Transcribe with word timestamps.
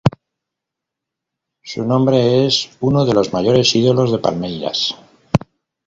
Su 1.61 1.85
nombre 1.85 2.47
es 2.47 2.75
uno 2.79 3.05
de 3.05 3.13
los 3.13 3.31
mayores 3.33 3.75
ídolos 3.75 4.11
de 4.11 4.17
Palmeiras. 4.17 4.95